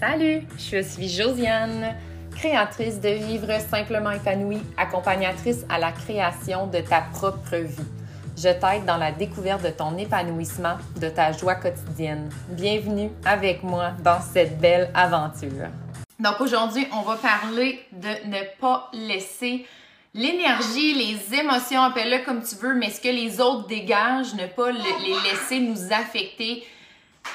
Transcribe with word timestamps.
Salut, 0.00 0.42
je 0.58 0.82
suis 0.82 1.08
Josiane, 1.08 1.94
créatrice 2.36 3.00
de 3.00 3.10
Vivre 3.10 3.60
simplement 3.60 4.10
épanouie, 4.10 4.60
accompagnatrice 4.76 5.64
à 5.68 5.78
la 5.78 5.92
création 5.92 6.66
de 6.66 6.80
ta 6.80 7.02
propre 7.02 7.56
vie. 7.56 7.86
Je 8.36 8.48
t'aide 8.48 8.84
dans 8.86 8.96
la 8.96 9.12
découverte 9.12 9.62
de 9.62 9.70
ton 9.70 9.96
épanouissement, 9.96 10.76
de 11.00 11.08
ta 11.08 11.30
joie 11.30 11.54
quotidienne. 11.54 12.28
Bienvenue 12.48 13.10
avec 13.24 13.62
moi 13.62 13.92
dans 14.02 14.20
cette 14.20 14.58
belle 14.58 14.90
aventure. 14.94 15.68
Donc 16.18 16.40
aujourd'hui, 16.40 16.88
on 16.92 17.02
va 17.02 17.16
parler 17.16 17.80
de 17.92 18.28
ne 18.28 18.42
pas 18.60 18.90
laisser 18.92 19.64
l'énergie, 20.12 20.94
les 20.94 21.38
émotions, 21.38 21.82
appelle-le 21.82 22.24
comme 22.24 22.42
tu 22.42 22.56
veux, 22.56 22.74
mais 22.74 22.90
ce 22.90 23.00
que 23.00 23.08
les 23.08 23.40
autres 23.40 23.68
dégagent, 23.68 24.34
ne 24.34 24.46
pas 24.46 24.72
les 24.72 25.30
laisser 25.30 25.60
nous 25.60 25.92
affecter 25.92 26.64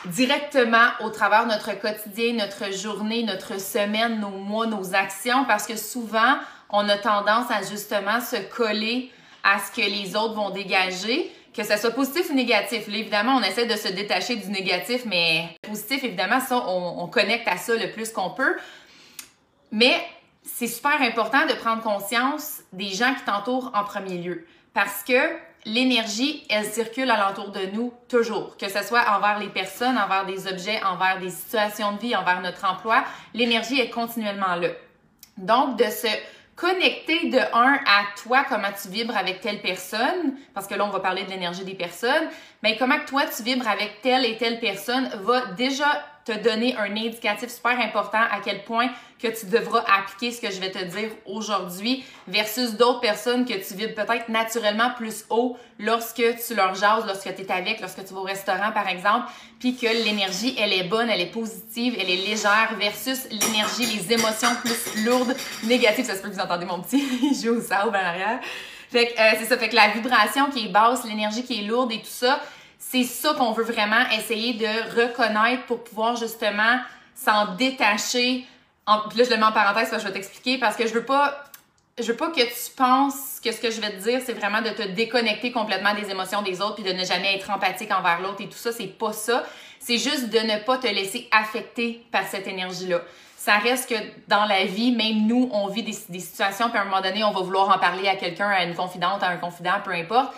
directement 0.05 0.89
au 1.01 1.09
travers 1.09 1.45
de 1.45 1.51
notre 1.51 1.79
quotidien, 1.79 2.33
notre 2.33 2.71
journée, 2.71 3.23
notre 3.23 3.59
semaine, 3.59 4.19
nos 4.19 4.29
mois, 4.29 4.67
nos 4.67 4.95
actions, 4.95 5.45
parce 5.45 5.67
que 5.67 5.75
souvent, 5.75 6.37
on 6.69 6.87
a 6.87 6.97
tendance 6.97 7.49
à 7.51 7.61
justement 7.63 8.21
se 8.21 8.37
coller 8.55 9.11
à 9.43 9.59
ce 9.59 9.71
que 9.71 9.85
les 9.85 10.15
autres 10.15 10.35
vont 10.35 10.49
dégager, 10.49 11.31
que 11.53 11.63
ce 11.63 11.77
soit 11.77 11.91
positif 11.91 12.29
ou 12.29 12.33
négatif. 12.33 12.87
Évidemment, 12.87 13.35
on 13.35 13.43
essaie 13.43 13.65
de 13.65 13.75
se 13.75 13.87
détacher 13.89 14.35
du 14.35 14.47
négatif, 14.49 15.03
mais 15.05 15.49
positif, 15.61 16.03
évidemment, 16.03 16.39
ça, 16.39 16.63
on, 16.67 17.03
on 17.03 17.07
connecte 17.07 17.47
à 17.47 17.57
ça 17.57 17.75
le 17.75 17.91
plus 17.91 18.11
qu'on 18.11 18.29
peut. 18.29 18.55
Mais 19.71 19.95
c'est 20.43 20.67
super 20.67 21.01
important 21.01 21.45
de 21.45 21.53
prendre 21.53 21.81
conscience 21.81 22.59
des 22.73 22.89
gens 22.89 23.13
qui 23.13 23.23
t'entourent 23.23 23.71
en 23.73 23.83
premier 23.83 24.17
lieu. 24.17 24.45
Parce 24.73 25.03
que 25.03 25.13
l'énergie, 25.65 26.45
elle 26.49 26.65
circule 26.65 27.09
alentour 27.09 27.49
de 27.49 27.65
nous 27.73 27.93
toujours, 28.07 28.57
que 28.57 28.69
ce 28.69 28.83
soit 28.83 29.03
envers 29.15 29.39
les 29.39 29.49
personnes, 29.49 29.97
envers 29.97 30.25
des 30.25 30.47
objets, 30.47 30.81
envers 30.83 31.19
des 31.19 31.29
situations 31.29 31.93
de 31.93 31.99
vie, 31.99 32.15
envers 32.15 32.41
notre 32.41 32.65
emploi, 32.65 33.03
l'énergie 33.33 33.79
est 33.79 33.89
continuellement 33.89 34.55
là. 34.55 34.69
Donc, 35.37 35.77
de 35.77 35.85
se 35.85 36.07
connecter 36.55 37.29
de 37.29 37.39
un 37.53 37.79
à 37.85 38.03
toi, 38.21 38.43
comment 38.47 38.67
tu 38.81 38.89
vibres 38.89 39.15
avec 39.15 39.39
telle 39.39 39.61
personne, 39.61 40.35
parce 40.53 40.67
que 40.67 40.75
là, 40.75 40.85
on 40.85 40.89
va 40.89 40.99
parler 40.99 41.23
de 41.23 41.29
l'énergie 41.29 41.63
des 41.63 41.75
personnes, 41.75 42.27
mais 42.63 42.75
comment 42.77 42.99
toi, 43.07 43.23
tu 43.25 43.43
vibres 43.43 43.67
avec 43.67 44.01
telle 44.01 44.25
et 44.25 44.35
telle 44.35 44.59
personne 44.59 45.09
va 45.21 45.45
déjà 45.57 45.85
te 46.25 46.31
donner 46.31 46.75
un 46.77 46.91
indicatif 46.91 47.49
super 47.49 47.79
important 47.79 48.19
à 48.19 48.39
quel 48.43 48.63
point 48.63 48.89
que 49.21 49.27
tu 49.27 49.47
devras 49.47 49.83
appliquer 49.97 50.31
ce 50.31 50.41
que 50.41 50.51
je 50.51 50.59
vais 50.59 50.71
te 50.71 50.83
dire 50.83 51.09
aujourd'hui 51.25 52.03
versus 52.27 52.75
d'autres 52.75 53.01
personnes 53.01 53.45
que 53.45 53.53
tu 53.53 53.73
vibres 53.73 53.95
peut-être 53.95 54.29
naturellement 54.29 54.91
plus 54.95 55.25
haut 55.29 55.57
lorsque 55.77 56.23
tu 56.47 56.55
leur 56.55 56.75
jases, 56.75 57.05
lorsque 57.05 57.35
tu 57.35 57.41
es 57.41 57.51
avec, 57.51 57.81
lorsque 57.81 58.05
tu 58.05 58.13
vas 58.13 58.21
au 58.21 58.23
restaurant 58.23 58.71
par 58.71 58.87
exemple, 58.87 59.29
puis 59.59 59.75
que 59.75 59.87
l'énergie, 59.87 60.55
elle 60.57 60.73
est 60.73 60.83
bonne, 60.83 61.09
elle 61.09 61.21
est 61.21 61.31
positive, 61.31 61.95
elle 61.99 62.09
est 62.09 62.27
légère 62.27 62.75
versus 62.79 63.27
l'énergie, 63.29 63.85
les 63.85 64.13
émotions 64.13 64.55
plus 64.63 65.03
lourdes, 65.03 65.35
négatives. 65.63 66.05
Ça 66.05 66.15
se 66.15 66.21
peut 66.21 66.29
que 66.29 66.35
vous 66.35 66.41
entendez 66.41 66.65
mon 66.65 66.81
petit 66.81 67.03
joue 67.43 67.57
au 67.57 67.61
sable 67.61 67.89
en 67.89 67.99
arrière. 67.99 68.39
Fait 68.89 69.07
que 69.07 69.19
euh, 69.19 69.37
c'est 69.37 69.45
ça, 69.45 69.57
fait 69.57 69.69
que 69.69 69.75
la 69.75 69.89
vibration 69.89 70.49
qui 70.49 70.65
est 70.65 70.69
basse, 70.69 71.03
l'énergie 71.05 71.43
qui 71.43 71.59
est 71.59 71.67
lourde 71.67 71.91
et 71.91 71.99
tout 71.99 72.07
ça, 72.07 72.41
c'est 72.79 73.03
ça 73.03 73.33
qu'on 73.33 73.51
veut 73.51 73.63
vraiment 73.63 74.09
essayer 74.17 74.53
de 74.53 74.95
reconnaître 74.99 75.65
pour 75.65 75.83
pouvoir 75.83 76.15
justement 76.15 76.79
s'en 77.13 77.53
détacher. 77.55 78.47
En, 78.87 79.07
puis 79.09 79.19
là, 79.19 79.25
je 79.25 79.29
le 79.29 79.37
mets 79.37 79.43
en 79.43 79.51
parenthèse 79.51 79.89
parce 79.89 80.01
que 80.01 80.07
je 80.07 80.13
vais 80.13 80.19
t'expliquer 80.19 80.57
parce 80.57 80.75
que 80.75 80.87
je 80.87 80.93
veux 80.93 81.05
pas 81.05 81.45
je 81.99 82.05
veux 82.05 82.15
pas 82.15 82.29
que 82.29 82.41
tu 82.41 82.71
penses 82.77 83.41
que 83.43 83.51
ce 83.51 83.59
que 83.59 83.69
je 83.71 83.81
vais 83.81 83.91
te 83.91 84.01
dire, 84.01 84.21
c'est 84.25 84.33
vraiment 84.33 84.61
de 84.61 84.69
te 84.69 84.83
déconnecter 84.83 85.51
complètement 85.51 85.93
des 85.93 86.09
émotions 86.09 86.41
des 86.41 86.61
autres 86.61 86.75
puis 86.75 86.83
de 86.83 86.93
ne 86.93 87.03
jamais 87.03 87.35
être 87.35 87.49
empathique 87.49 87.91
envers 87.91 88.21
l'autre 88.21 88.41
et 88.41 88.47
tout 88.47 88.57
ça, 88.57 88.71
c'est 88.71 88.87
pas 88.87 89.11
ça. 89.11 89.43
C'est 89.79 89.97
juste 89.97 90.29
de 90.29 90.39
ne 90.39 90.63
pas 90.63 90.77
te 90.77 90.87
laisser 90.87 91.27
affecter 91.31 92.05
par 92.11 92.25
cette 92.25 92.47
énergie-là. 92.47 93.01
Ça 93.37 93.57
reste 93.57 93.89
que 93.89 93.95
dans 94.27 94.45
la 94.45 94.65
vie, 94.65 94.91
même 94.91 95.25
nous, 95.25 95.49
on 95.53 95.67
vit 95.67 95.83
des, 95.83 95.93
situations, 95.93 96.69
puis 96.69 96.77
à 96.77 96.81
un 96.81 96.85
moment 96.85 97.01
donné, 97.01 97.23
on 97.23 97.31
va 97.31 97.41
vouloir 97.41 97.69
en 97.69 97.79
parler 97.79 98.07
à 98.07 98.15
quelqu'un, 98.15 98.49
à 98.49 98.63
une 98.63 98.75
confidente, 98.75 99.23
à 99.23 99.29
un 99.29 99.37
confident, 99.37 99.79
peu 99.83 99.91
importe. 99.91 100.33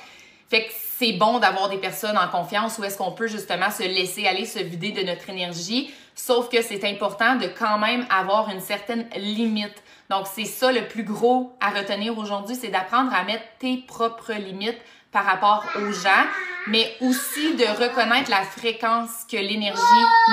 Fait 0.49 0.65
que 0.65 0.71
c'est 1.01 1.13
bon 1.13 1.39
d'avoir 1.39 1.67
des 1.67 1.79
personnes 1.79 2.15
en 2.15 2.27
confiance 2.27 2.77
où 2.77 2.83
est-ce 2.83 2.95
qu'on 2.95 3.11
peut 3.11 3.25
justement 3.25 3.71
se 3.71 3.81
laisser 3.81 4.27
aller, 4.27 4.45
se 4.45 4.59
vider 4.59 4.91
de 4.91 5.01
notre 5.01 5.31
énergie. 5.31 5.91
Sauf 6.13 6.47
que 6.47 6.61
c'est 6.61 6.87
important 6.87 7.37
de 7.37 7.47
quand 7.47 7.79
même 7.79 8.05
avoir 8.11 8.51
une 8.51 8.59
certaine 8.59 9.07
limite. 9.15 9.81
Donc, 10.11 10.27
c'est 10.31 10.45
ça 10.45 10.71
le 10.71 10.87
plus 10.87 11.03
gros 11.03 11.57
à 11.59 11.71
retenir 11.71 12.15
aujourd'hui, 12.19 12.55
c'est 12.55 12.67
d'apprendre 12.67 13.11
à 13.15 13.23
mettre 13.23 13.45
tes 13.57 13.77
propres 13.77 14.33
limites 14.33 14.77
par 15.11 15.25
rapport 15.25 15.65
aux 15.75 15.91
gens, 15.91 16.25
mais 16.67 16.95
aussi 17.01 17.55
de 17.55 17.65
reconnaître 17.83 18.29
la 18.29 18.43
fréquence 18.43 19.25
que 19.29 19.37
l'énergie 19.37 19.81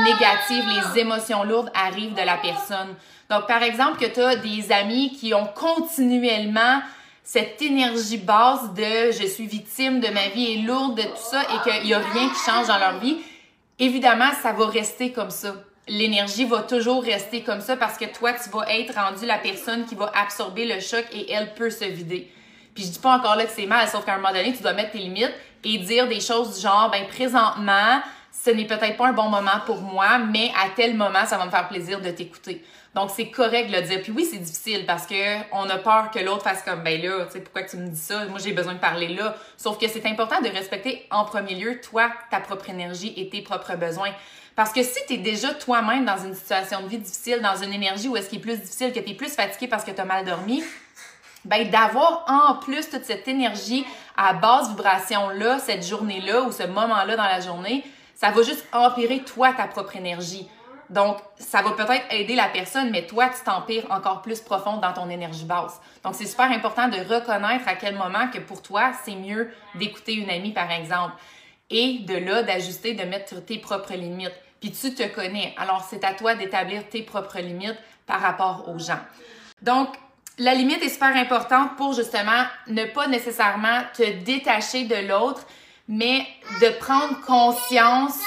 négative, 0.05 0.65
les 0.67 1.01
émotions 1.01 1.45
lourdes 1.45 1.73
arrivent 1.75 2.15
de 2.15 2.27
la 2.27 2.37
personne. 2.37 2.95
Donc, 3.31 3.47
par 3.47 3.63
exemple, 3.63 3.99
que 3.99 4.13
tu 4.13 4.21
as 4.21 4.37
des 4.37 4.71
amis 4.71 5.17
qui 5.19 5.33
ont 5.33 5.47
continuellement 5.47 6.83
cette 7.31 7.61
énergie 7.61 8.17
basse 8.17 8.73
de 8.73 9.13
je 9.13 9.27
suis 9.27 9.47
victime 9.47 10.01
de 10.01 10.09
ma 10.09 10.29
vie 10.29 10.55
est 10.55 10.63
lourde 10.63 10.97
de 10.97 11.03
tout 11.03 11.31
ça 11.31 11.43
et 11.43 11.71
qu'il 11.71 11.85
n'y 11.85 11.93
a 11.93 11.99
rien 11.99 12.31
qui 12.31 12.43
change 12.43 12.69
dans 12.69 12.79
leur 12.79 13.01
vie, 13.01 13.19
évidemment, 13.79 14.31
ça 14.43 14.55
va 14.55 14.67
rester 14.69 15.13
comme 15.13 15.29
ça. 15.29 15.57
L'énergie 15.89 16.47
va 16.47 16.63
toujours 16.63 17.05
rester 17.05 17.43
comme 17.43 17.61
ça 17.61 17.77
parce 17.77 17.99
que 17.99 18.07
toi, 18.07 18.33
tu 18.33 18.49
vas 18.49 18.65
être 18.73 18.95
rendu 18.95 19.27
la 19.27 19.37
personne 19.37 19.85
qui 19.85 19.95
va 19.95 20.11
absorber 20.15 20.65
le 20.65 20.81
choc 20.81 21.05
et 21.13 21.31
elle 21.31 21.53
peut 21.53 21.69
se 21.69 21.85
vider. 21.85 22.33
Puis 22.75 22.85
je 22.85 22.93
dis 22.93 22.99
pas 22.99 23.19
encore 23.19 23.37
là 23.37 23.45
que 23.45 23.53
c'est 23.55 23.67
mal, 23.67 23.87
sauf 23.89 24.07
qu'à 24.07 24.15
un 24.15 24.17
moment 24.17 24.33
donné, 24.33 24.55
tu 24.55 24.63
dois 24.63 24.73
mettre 24.73 24.93
tes 24.93 24.99
limites 24.99 25.35
et 25.65 25.77
dire 25.77 26.09
des 26.09 26.21
choses 26.21 26.57
du 26.57 26.63
genre, 26.63 26.91
ben 26.91 27.07
présentement, 27.09 28.01
ce 28.33 28.51
n'est 28.51 28.67
peut-être 28.67 28.97
pas 28.97 29.09
un 29.09 29.13
bon 29.13 29.29
moment 29.29 29.61
pour 29.67 29.81
moi, 29.81 30.19
mais 30.19 30.51
à 30.57 30.69
tel 30.75 30.95
moment, 30.95 31.27
ça 31.27 31.39
va 31.39 31.47
me 31.47 31.51
faire 31.51 31.69
plaisir 31.69 32.01
de 32.01 32.11
t'écouter. 32.11 32.65
Donc, 32.95 33.11
c'est 33.15 33.29
correct 33.31 33.71
de 33.71 33.77
le 33.77 33.83
dire. 33.83 34.01
Puis 34.03 34.13
oui, 34.13 34.27
c'est 34.31 34.39
difficile 34.39 34.87
parce 34.87 35.07
que 35.07 35.15
on 35.53 35.69
a 35.69 35.79
peur 35.79 36.11
que 36.11 36.19
l'autre 36.19 36.43
fasse 36.43 36.63
comme, 36.63 36.83
ben 36.83 37.01
là, 37.01 37.27
tu 37.27 37.33
sais, 37.33 37.41
pourquoi 37.41 37.63
tu 37.63 37.77
me 37.77 37.89
dis 37.89 38.01
ça? 38.01 38.25
Moi, 38.27 38.39
j'ai 38.39 38.53
besoin 38.53 38.75
de 38.75 38.79
parler 38.79 39.09
là. 39.09 39.37
Sauf 39.57 39.79
que 39.79 39.89
c'est 39.89 40.07
important 40.07 40.41
de 40.41 40.49
respecter 40.49 41.07
en 41.11 41.25
premier 41.25 41.55
lieu, 41.55 41.81
toi, 41.81 42.11
ta 42.31 42.41
propre 42.41 42.71
énergie 42.71 43.13
et 43.17 43.29
tes 43.29 43.43
propres 43.43 43.77
besoins. 43.77 44.11
Parce 44.57 44.73
que 44.73 44.83
si 44.83 44.99
tu 45.07 45.15
es 45.15 45.19
déjà 45.19 45.55
toi-même 45.55 46.05
dans 46.05 46.19
une 46.19 46.35
situation 46.35 46.81
de 46.83 46.89
vie 46.89 46.99
difficile, 46.99 47.41
dans 47.41 47.57
une 47.57 47.73
énergie 47.73 48.09
où 48.09 48.17
est-ce 48.17 48.29
qu'il 48.29 48.39
est 48.39 48.43
plus 48.43 48.59
difficile, 48.59 48.93
que 48.93 48.99
tu 48.99 49.11
es 49.11 49.15
plus 49.15 49.33
fatigué 49.33 49.69
parce 49.69 49.85
que 49.85 49.93
tu 49.93 50.01
as 50.01 50.05
mal 50.05 50.25
dormi, 50.25 50.65
ben 51.45 51.71
d'avoir 51.71 52.25
en 52.27 52.57
plus 52.57 52.91
toute 52.91 53.05
cette 53.05 53.29
énergie 53.29 53.87
à 54.17 54.33
basse 54.33 54.71
vibration-là, 54.71 55.61
cette 55.61 55.87
journée-là 55.87 56.43
ou 56.43 56.51
ce 56.51 56.65
moment-là 56.65 57.15
dans 57.15 57.23
la 57.23 57.41
journée, 57.41 57.85
ça 58.21 58.33
va 58.33 58.43
juste 58.43 58.67
empirer 58.73 59.21
toi 59.21 59.53
ta 59.53 59.69
propre 59.69 59.95
énergie. 59.95 60.49
Donc, 60.91 61.19
ça 61.37 61.63
va 61.63 61.71
peut-être 61.71 62.05
aider 62.11 62.35
la 62.35 62.49
personne, 62.49 62.91
mais 62.91 63.07
toi, 63.07 63.29
tu 63.29 63.45
t'empires 63.45 63.87
encore 63.91 64.23
plus 64.23 64.41
profond 64.41 64.79
dans 64.79 64.93
ton 64.93 65.09
énergie 65.09 65.45
basse. 65.45 65.81
Donc, 66.03 66.17
c'est 66.17 66.27
super 66.27 66.51
important 66.51 66.89
de 66.89 66.97
reconnaître 66.97 67.69
à 67.69 67.77
quel 67.77 67.95
moment 67.95 68.29
que 68.33 68.39
pour 68.39 68.61
toi, 68.61 68.91
c'est 69.05 69.15
mieux 69.15 69.53
d'écouter 69.77 70.15
une 70.15 70.31
amie, 70.31 70.53
par 70.53 70.69
exemple. 70.73 71.13
Et 71.71 72.01
de 72.01 72.17
là, 72.17 72.43
d'ajuster, 72.43 72.95
de 72.95 73.05
mettre 73.05 73.37
tes 73.45 73.59
propres 73.59 73.95
limites. 73.95 74.35
Puis 74.61 74.73
tu 74.73 74.93
te 74.95 75.07
connais. 75.15 75.55
Alors, 75.57 75.87
c'est 75.89 76.03
à 76.03 76.13
toi 76.13 76.35
d'établir 76.35 76.89
tes 76.89 77.03
propres 77.03 77.39
limites 77.39 77.79
par 78.05 78.21
rapport 78.21 78.69
aux 78.69 78.81
gens. 78.81 78.99
Donc, 79.63 79.91
la 80.39 80.55
limite 80.55 80.83
est 80.83 80.89
super 80.89 81.15
importante 81.15 81.77
pour 81.77 81.93
justement 81.93 82.43
ne 82.67 82.85
pas 82.87 83.07
nécessairement 83.07 83.83
te 83.95 84.11
détacher 84.25 84.85
de 84.85 85.07
l'autre, 85.07 85.47
mais 85.89 86.27
de 86.61 86.69
prendre 86.79 87.21
conscience 87.23 88.21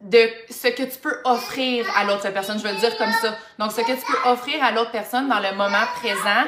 de 0.00 0.28
ce 0.50 0.68
que 0.68 0.82
tu 0.82 0.98
peux 0.98 1.16
offrir 1.24 1.86
à 1.96 2.04
l'autre 2.04 2.28
personne. 2.30 2.58
Je 2.58 2.64
veux 2.64 2.74
le 2.74 2.80
dire 2.80 2.96
comme 2.98 3.12
ça. 3.22 3.38
Donc, 3.58 3.72
ce 3.72 3.80
que 3.80 3.92
tu 3.92 4.04
peux 4.06 4.28
offrir 4.28 4.62
à 4.62 4.70
l'autre 4.70 4.90
personne 4.90 5.28
dans 5.28 5.40
le 5.40 5.52
moment 5.56 5.86
présent, 5.96 6.44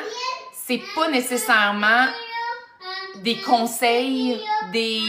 c'est 0.52 0.82
pas 0.94 1.08
nécessairement 1.08 2.06
des 3.22 3.36
conseils, 3.40 4.38
des 4.72 5.00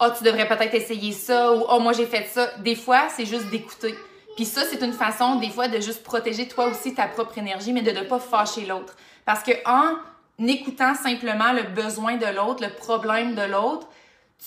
oh, 0.00 0.08
tu 0.16 0.24
devrais 0.24 0.46
peut-être 0.46 0.74
essayer 0.74 1.12
ça 1.12 1.52
ou 1.52 1.64
oh, 1.68 1.78
moi 1.80 1.92
j'ai 1.92 2.06
fait 2.06 2.26
ça. 2.26 2.50
Des 2.58 2.74
fois, 2.74 3.08
c'est 3.08 3.24
juste 3.24 3.46
d'écouter. 3.46 3.94
Puis 4.36 4.44
ça, 4.44 4.62
c'est 4.70 4.82
une 4.82 4.92
façon, 4.92 5.36
des 5.36 5.50
fois, 5.50 5.68
de 5.68 5.80
juste 5.80 6.02
protéger 6.02 6.48
toi 6.48 6.66
aussi 6.66 6.94
ta 6.94 7.06
propre 7.06 7.38
énergie, 7.38 7.72
mais 7.72 7.82
de 7.82 7.90
ne 7.90 8.02
pas 8.02 8.18
fâcher 8.18 8.66
l'autre. 8.66 8.96
Parce 9.24 9.42
que 9.42 9.52
en 9.66 9.96
écoutant 10.38 10.94
simplement 10.94 11.52
le 11.52 11.62
besoin 11.62 12.16
de 12.16 12.26
l'autre, 12.26 12.64
le 12.64 12.72
problème 12.72 13.34
de 13.34 13.42
l'autre, 13.42 13.86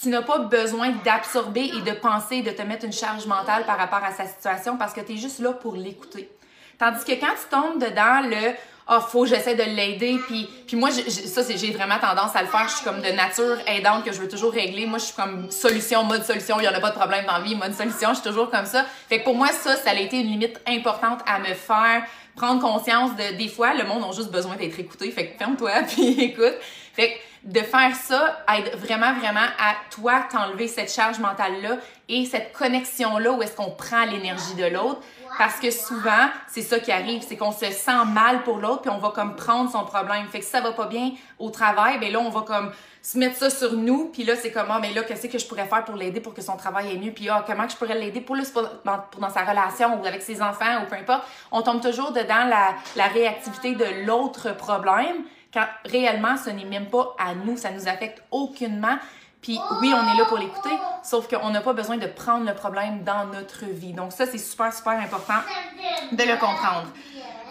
tu 0.02 0.10
n'as 0.10 0.22
pas 0.22 0.40
besoin 0.40 0.92
d'absorber 1.06 1.72
et 1.74 1.82
de 1.82 1.98
penser, 1.98 2.42
de 2.42 2.52
te 2.52 2.62
mettre 2.62 2.86
une 2.86 2.94
charge 2.94 3.26
mentale 3.28 3.66
par 3.66 3.78
rapport 3.78 4.04
à 4.04 4.12
sa 4.12 4.28
situation 4.28 4.78
parce 4.78 4.94
que 4.94 5.02
tu 5.02 5.14
es 5.14 5.18
juste 5.18 5.40
là 5.40 5.54
pour 5.54 5.76
l'écouter. 5.76 6.30
Tandis 6.78 7.06
que 7.06 7.14
quand 7.14 7.34
tu 7.34 7.50
tombes 7.50 7.82
dedans 7.82 8.22
le 8.22 8.56
ah, 8.88 9.00
oh, 9.00 9.08
faut 9.10 9.26
j'essaie 9.26 9.56
de 9.56 9.64
l'aider 9.64 10.20
puis 10.28 10.48
puis 10.68 10.78
moi 10.78 10.92
ça 10.92 11.44
c'est 11.44 11.58
j'ai 11.58 11.72
vraiment 11.72 11.98
tendance 11.98 12.36
à 12.36 12.44
le 12.44 12.48
faire, 12.48 12.68
je 12.68 12.76
suis 12.76 12.84
comme 12.84 13.02
de 13.02 13.10
nature 13.10 13.58
aidante 13.66 14.04
que 14.04 14.12
je 14.12 14.22
veux 14.22 14.28
toujours 14.28 14.52
régler. 14.52 14.86
Moi 14.86 15.00
je 15.00 15.06
suis 15.06 15.16
comme 15.16 15.50
solution 15.50 16.04
mode 16.04 16.24
solution, 16.24 16.60
il 16.60 16.66
y 16.66 16.68
en 16.68 16.74
a 16.74 16.80
pas 16.80 16.92
de 16.92 16.96
problème 16.96 17.26
dans 17.26 17.40
la 17.40 17.44
vie, 17.44 17.56
mode 17.56 17.74
solution, 17.74 18.10
je 18.10 18.20
suis 18.20 18.30
toujours 18.30 18.52
comme 18.52 18.68
ça. 18.68 18.86
Fait 19.10 19.20
que 19.20 19.24
pour 19.24 19.36
moi 19.36 19.48
ça 19.48 19.76
ça 19.76 19.90
a 19.90 19.96
été 19.96 20.20
une 20.20 20.28
limite 20.28 20.62
importante 20.68 21.22
à 21.26 21.40
me 21.40 21.56
faire 21.56 22.04
prendre 22.36 22.62
conscience 22.62 23.12
de 23.16 23.38
des 23.38 23.48
fois 23.48 23.74
le 23.74 23.86
monde 23.86 24.04
a 24.04 24.12
juste 24.12 24.32
besoin 24.32 24.56
d'être 24.56 24.80
écouté. 24.80 25.10
Fait 25.12 25.32
que 25.32 25.38
ferme-toi 25.38 25.72
puis 25.88 26.22
écoute. 26.22 26.56
Fait 26.94 27.14
que 27.14 27.50
de 27.52 27.60
faire 27.60 27.96
ça 27.96 28.44
aide 28.56 28.76
vraiment, 28.78 29.14
vraiment 29.14 29.46
à 29.60 29.76
toi 29.92 30.26
t'enlever 30.32 30.68
cette 30.68 30.92
charge 30.92 31.20
mentale-là 31.20 31.78
et 32.10 32.26
cette 32.26 32.54
connexion-là 32.54 33.32
où 33.32 33.42
est-ce 33.42 33.56
qu'on 33.56 33.72
prend 33.72 34.06
l'énergie 34.06 34.56
de 34.56 34.66
l'autre. 34.66 35.02
Parce 35.38 35.60
que 35.60 35.72
souvent, 35.72 36.30
c'est 36.48 36.62
ça 36.62 36.80
qui 36.80 36.92
arrive, 36.92 37.22
c'est 37.28 37.36
qu'on 37.36 37.52
se 37.52 37.72
sent 37.72 38.06
mal 38.08 38.44
pour 38.44 38.58
l'autre 38.58 38.82
puis 38.82 38.90
on 38.90 38.98
va 38.98 39.10
comme 39.10 39.36
prendre 39.36 39.70
son 39.70 39.84
problème. 39.84 40.28
Fait 40.28 40.40
que 40.40 40.46
si 40.46 40.52
ça 40.52 40.62
va 40.62 40.72
pas 40.72 40.88
bien 40.88 41.12
au 41.40 41.50
travail, 41.50 42.00
ben 42.00 42.12
là, 42.12 42.20
on 42.20 42.30
va 42.30 42.42
comme 42.42 42.72
se 43.02 43.20
mettre 43.20 43.36
ça 43.38 43.52
sur 43.52 43.74
nous, 43.74 44.10
puis 44.12 44.24
là, 44.24 44.36
c'est 44.36 44.52
comme, 44.52 44.66
ah, 44.70 44.80
mais 44.82 44.92
là, 44.92 45.04
qu'est-ce 45.04 45.28
que 45.28 45.38
je 45.38 45.46
pourrais 45.46 45.68
faire 45.68 45.86
pour 45.86 45.96
l'aider 45.96 46.22
pour 46.22 46.34
que 46.34 46.42
son 46.42 46.58
travail 46.58 46.88
aille 46.88 46.98
mieux, 46.98 47.12
puis 47.12 47.30
ah, 47.30 47.44
comment 47.46 47.70
je 47.70 47.76
pourrais 47.76 48.00
l'aider 48.00 48.20
pour, 48.20 48.36
pour, 48.54 49.22
dans 49.22 49.30
sa 49.30 49.44
relation 49.44 50.02
ou 50.02 50.06
avec 50.06 50.24
ses 50.24 50.42
enfants 50.42 50.82
ou 50.82 50.90
peu 50.90 50.96
importe. 50.96 51.24
On 51.52 51.62
tombe 51.62 51.82
toujours 51.82 52.12
dedans 52.12 52.46
la, 52.48 52.74
la 52.96 53.08
réactivité 53.08 53.76
de 53.76 54.08
l'autre 54.08 54.56
problème, 54.56 55.18
quand 55.54 55.66
réellement, 55.86 56.36
ce 56.36 56.50
n'est 56.50 56.66
même 56.66 56.88
pas 56.88 57.16
à 57.20 57.36
nous, 57.36 57.58
ça 57.58 57.70
nous 57.72 57.88
affecte 57.88 58.24
aucunement. 58.32 58.98
Puis 59.46 59.60
oui, 59.80 59.94
on 59.94 60.12
est 60.12 60.18
là 60.18 60.26
pour 60.26 60.40
l'écouter, 60.40 60.76
sauf 61.04 61.28
qu'on 61.28 61.52
n'a 61.52 61.62
pas 61.62 61.74
besoin 61.74 61.98
de 61.98 62.08
prendre 62.08 62.48
le 62.48 62.56
problème 62.56 63.04
dans 63.04 63.28
notre 63.28 63.66
vie. 63.66 63.94
Donc 63.94 64.12
ça, 64.12 64.26
c'est 64.26 64.40
super, 64.40 64.74
super 64.74 64.94
important 64.94 65.36
de 66.12 66.24
le 66.24 66.36
comprendre. 66.40 66.88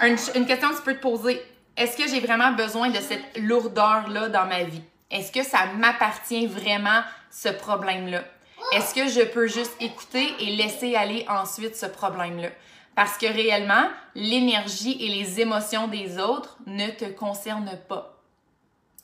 Une, 0.03 0.17
une 0.35 0.45
question 0.45 0.71
que 0.71 0.77
tu 0.79 0.83
peux 0.83 0.97
te 0.97 1.01
poser, 1.01 1.41
est-ce 1.77 1.97
que 1.97 2.09
j'ai 2.09 2.19
vraiment 2.19 2.51
besoin 2.51 2.91
de 2.91 2.99
cette 2.99 3.39
lourdeur-là 3.39 4.29
dans 4.29 4.45
ma 4.47 4.65
vie? 4.65 4.83
Est-ce 5.09 5.31
que 5.31 5.45
ça 5.45 5.67
m'appartient 5.77 6.49
vraiment, 6.49 7.03
ce 7.31 7.51
problème-là? 7.51 8.25
Est-ce 8.73 8.93
que 8.93 9.07
je 9.07 9.25
peux 9.25 9.47
juste 9.47 9.77
écouter 9.79 10.35
et 10.41 10.57
laisser 10.57 10.97
aller 10.97 11.25
ensuite 11.29 11.77
ce 11.77 11.87
problème-là? 11.87 12.49
Parce 12.97 13.17
que 13.19 13.27
réellement, 13.27 13.89
l'énergie 14.17 14.97
et 15.01 15.11
les 15.11 15.41
émotions 15.41 15.87
des 15.87 16.19
autres 16.19 16.59
ne 16.67 16.89
te 16.89 17.05
concernent 17.05 17.79
pas. 17.89 18.19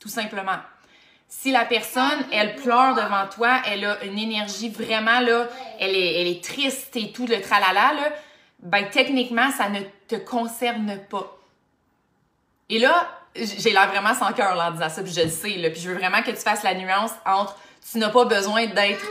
Tout 0.01 0.09
simplement. 0.09 0.57
Si 1.33 1.49
la 1.49 1.63
personne, 1.63 2.25
elle 2.33 2.55
pleure 2.55 2.93
devant 2.93 3.25
toi, 3.33 3.61
elle 3.65 3.85
a 3.85 4.03
une 4.03 4.19
énergie 4.19 4.67
vraiment 4.67 5.21
là, 5.21 5.47
elle 5.79 5.95
est, 5.95 6.43
triste 6.43 6.93
et 6.97 7.13
tout 7.13 7.25
le 7.25 7.39
tralala, 7.39 7.93
là, 7.93 8.09
ben 8.59 8.89
techniquement, 8.91 9.49
ça 9.49 9.69
ne 9.69 9.79
te 10.09 10.15
concerne 10.15 10.99
pas. 11.09 11.37
Et 12.67 12.79
là, 12.79 13.09
j'ai 13.33 13.71
l'air 13.71 13.87
vraiment 13.87 14.13
sans 14.13 14.33
cœur 14.33 14.59
en 14.59 14.71
disant 14.71 14.89
ça, 14.89 15.01
puis 15.01 15.13
je 15.13 15.21
le 15.21 15.29
sais, 15.29 15.55
là, 15.55 15.69
puis 15.69 15.79
je 15.79 15.89
veux 15.89 15.97
vraiment 15.97 16.21
que 16.21 16.31
tu 16.31 16.35
fasses 16.41 16.63
la 16.63 16.73
nuance 16.73 17.11
entre 17.25 17.55
tu 17.89 17.97
n'as 17.97 18.09
pas 18.09 18.25
besoin 18.25 18.65
d'être 18.65 19.05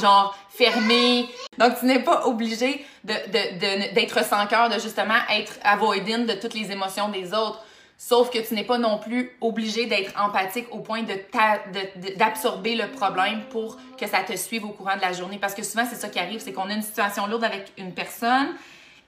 genre 0.00 0.34
fermé. 0.48 1.28
Donc 1.58 1.78
tu 1.78 1.84
n'es 1.84 2.02
pas 2.02 2.26
obligé 2.26 2.86
de, 3.04 3.12
de, 3.12 3.94
d'être 3.94 4.24
sans 4.24 4.46
cœur, 4.46 4.70
de 4.70 4.80
justement 4.80 5.18
être 5.30 5.52
avoidant 5.62 6.24
de 6.24 6.32
toutes 6.32 6.54
les 6.54 6.72
émotions 6.72 7.10
des 7.10 7.34
autres. 7.34 7.62
Sauf 8.02 8.30
que 8.30 8.38
tu 8.38 8.54
n'es 8.54 8.64
pas 8.64 8.78
non 8.78 8.96
plus 8.96 9.30
obligé 9.42 9.84
d'être 9.84 10.18
empathique 10.18 10.66
au 10.70 10.78
point 10.78 11.02
de, 11.02 12.16
d'absorber 12.16 12.74
le 12.74 12.90
problème 12.90 13.42
pour 13.50 13.76
que 13.98 14.06
ça 14.06 14.20
te 14.22 14.34
suive 14.36 14.64
au 14.64 14.70
courant 14.70 14.96
de 14.96 15.02
la 15.02 15.12
journée. 15.12 15.36
Parce 15.38 15.52
que 15.52 15.62
souvent, 15.62 15.84
c'est 15.86 15.96
ça 15.96 16.08
qui 16.08 16.18
arrive, 16.18 16.40
c'est 16.40 16.54
qu'on 16.54 16.70
a 16.70 16.72
une 16.72 16.80
situation 16.80 17.26
lourde 17.26 17.44
avec 17.44 17.70
une 17.76 17.92
personne 17.92 18.54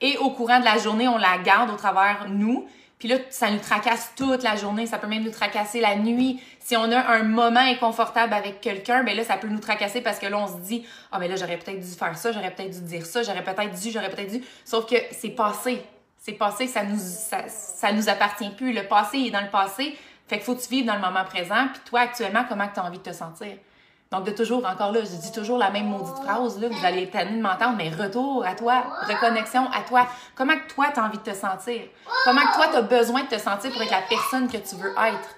et 0.03 0.19
au 0.19 0.29
courant 0.29 0.61
de 0.61 0.67
la 0.67 0.77
journée, 0.77 1.09
on 1.09 1.17
la 1.17 1.39
garde 1.39 1.71
au 1.71 1.77
travers 1.77 2.27
nous. 2.29 2.69
Puis 2.99 3.09
là, 3.09 3.17
ça 3.31 3.51
nous 3.51 3.61
tracasse 3.61 4.13
toute 4.15 4.43
la 4.43 4.57
journée, 4.57 4.85
ça 4.85 4.99
peut 4.99 5.07
même 5.07 5.25
nous 5.25 5.31
tracasser 5.31 5.81
la 5.81 5.97
nuit. 5.97 6.43
Si 6.59 6.77
on 6.77 6.93
a 6.93 7.01
un 7.15 7.23
moment 7.23 7.61
inconfortable 7.61 8.35
avec 8.35 8.61
quelqu'un, 8.61 9.05
ben 9.05 9.17
là, 9.17 9.25
ça 9.25 9.39
peut 9.39 9.49
nous 9.49 9.59
tracasser 9.59 10.03
parce 10.03 10.19
que 10.19 10.27
là, 10.27 10.39
on 10.39 10.49
se 10.49 10.61
dit 10.67 10.85
Ah, 11.11 11.19
mais 11.19 11.29
là, 11.29 11.37
j'aurais 11.37 11.57
peut-être 11.57 11.81
dû 11.81 11.95
faire 11.95 12.19
ça, 12.19 12.31
j'aurais 12.31 12.51
peut-être 12.51 12.73
dû 12.73 12.83
dire 12.83 13.07
ça, 13.07 13.23
j'aurais 13.23 13.43
peut-être 13.43 13.81
dû, 13.81 13.91
j'aurais 13.91 14.11
peut-être 14.11 14.33
dû. 14.33 14.45
Sauf 14.67 14.85
que 14.85 14.97
c'est 15.13 15.31
passé. 15.31 15.83
C'est 16.25 16.35
passé, 16.35 16.69
ça 16.69 16.85
nous, 16.85 17.01
ça, 17.01 17.93
nous 17.93 18.09
appartient 18.09 18.51
plus. 18.51 18.73
Le 18.73 18.85
passé 18.85 19.19
est 19.19 19.31
dans 19.31 19.41
le 19.41 19.51
passé. 19.51 19.99
Fait 20.29 20.37
qu'il 20.37 20.45
faut 20.45 20.55
que 20.55 20.63
tu 20.63 20.69
vives 20.69 20.87
dans 20.87 20.95
le 20.95 21.01
moment 21.01 21.25
présent. 21.25 21.67
Puis 21.73 21.83
toi, 21.85 22.01
actuellement, 22.03 22.45
comment 22.49 22.69
tu 22.73 22.79
as 22.79 22.85
envie 22.85 22.99
de 22.99 23.03
te 23.03 23.13
sentir? 23.13 23.57
Donc, 24.13 24.25
de 24.25 24.31
toujours, 24.31 24.65
encore 24.65 24.93
là, 24.93 25.01
je 25.01 25.17
dis 25.17 25.33
toujours 25.33 25.59
la 25.59 25.71
même 25.71 25.87
maudite 25.87 26.15
phrase, 26.23 26.61
là, 26.61 26.69
vous 26.69 26.87
allez 26.87 27.11
être 27.13 27.29
de 27.29 27.41
m'entendre, 27.41 27.75
mais 27.77 27.89
retour 27.89 28.45
à 28.47 28.55
toi, 28.55 28.85
reconnexion 29.09 29.69
à 29.73 29.81
toi. 29.81 30.07
Comment 30.37 30.53
que 30.53 30.73
toi, 30.73 30.91
tu 30.95 31.01
as 31.01 31.05
envie 31.05 31.19
de 31.19 31.25
te 31.25 31.35
sentir? 31.35 31.81
Comment 32.25 32.43
que 32.43 32.55
toi, 32.55 32.69
tu 32.71 32.77
as 32.77 32.83
besoin 32.83 33.25
de 33.25 33.29
te 33.29 33.39
sentir 33.39 33.73
pour 33.73 33.83
être 33.83 33.91
la 33.91 34.03
personne 34.03 34.49
que 34.49 34.59
tu 34.59 34.77
veux 34.77 34.93
être? 34.93 35.37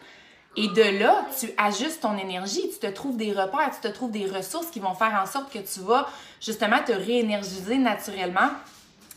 Et 0.57 0.69
de 0.69 0.99
là, 0.99 1.25
tu 1.39 1.51
ajustes 1.57 2.03
ton 2.03 2.19
énergie, 2.19 2.69
tu 2.71 2.79
te 2.79 2.93
trouves 2.93 3.17
des 3.17 3.33
repères, 3.33 3.71
tu 3.75 3.89
te 3.89 3.93
trouves 3.93 4.11
des 4.11 4.27
ressources 4.27 4.67
qui 4.67 4.81
vont 4.81 4.95
faire 4.95 5.19
en 5.23 5.27
sorte 5.27 5.51
que 5.51 5.61
tu 5.61 5.81
vas 5.81 6.07
justement 6.43 6.81
te 6.85 6.93
réénergiser 6.93 7.79
naturellement 7.79 8.51